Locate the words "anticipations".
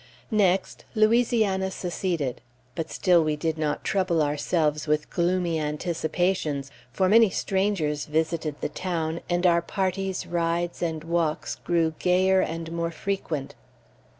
5.59-6.71